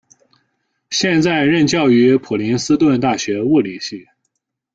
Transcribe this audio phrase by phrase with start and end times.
[0.89, 4.07] 现在任教于普林斯顿大学物理系。